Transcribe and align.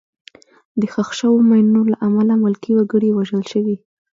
د 0.79 0.81
ښخ 0.93 1.09
شوو 1.19 1.45
ماینونو 1.49 1.81
له 1.91 1.97
امله 2.07 2.33
ملکي 2.43 2.71
وګړي 2.75 3.09
وژل 3.11 3.43
شوي. 3.51 3.75